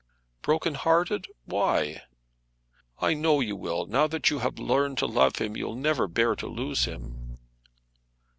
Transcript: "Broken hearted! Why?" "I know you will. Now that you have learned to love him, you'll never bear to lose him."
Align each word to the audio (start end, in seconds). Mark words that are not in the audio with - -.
"Broken 0.41 0.73
hearted! 0.73 1.27
Why?" 1.45 2.01
"I 2.97 3.13
know 3.13 3.39
you 3.39 3.55
will. 3.55 3.85
Now 3.85 4.07
that 4.07 4.31
you 4.31 4.39
have 4.39 4.57
learned 4.57 4.97
to 4.97 5.05
love 5.05 5.35
him, 5.35 5.55
you'll 5.55 5.75
never 5.75 6.07
bear 6.07 6.35
to 6.37 6.47
lose 6.47 6.85
him." 6.85 7.37